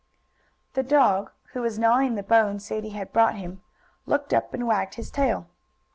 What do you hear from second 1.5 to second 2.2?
who was gnawing